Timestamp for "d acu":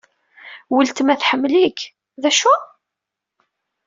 2.21-2.55